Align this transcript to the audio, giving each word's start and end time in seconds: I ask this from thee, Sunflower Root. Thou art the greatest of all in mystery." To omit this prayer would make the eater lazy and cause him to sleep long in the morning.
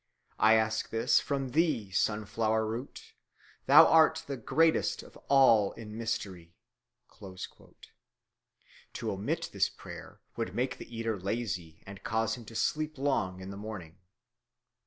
I 0.39 0.55
ask 0.55 0.89
this 0.89 1.19
from 1.19 1.49
thee, 1.49 1.91
Sunflower 1.91 2.65
Root. 2.65 3.13
Thou 3.67 3.85
art 3.85 4.23
the 4.25 4.35
greatest 4.35 5.03
of 5.03 5.15
all 5.29 5.73
in 5.73 5.95
mystery." 5.95 6.55
To 8.93 9.11
omit 9.11 9.51
this 9.53 9.69
prayer 9.69 10.19
would 10.35 10.55
make 10.55 10.79
the 10.79 10.97
eater 10.97 11.19
lazy 11.19 11.83
and 11.85 12.01
cause 12.03 12.33
him 12.35 12.45
to 12.45 12.55
sleep 12.55 12.97
long 12.97 13.41
in 13.41 13.51
the 13.51 13.55
morning. 13.57 13.99